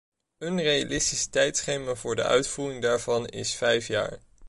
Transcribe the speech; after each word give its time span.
Een 0.37 0.61
realistisch 0.61 1.25
tijdschema 1.25 1.95
voor 1.95 2.15
de 2.15 2.23
uitvoering 2.23 2.81
daarvan 2.81 3.27
is 3.27 3.55
vijf 3.55 3.87
jaar. 3.87 4.19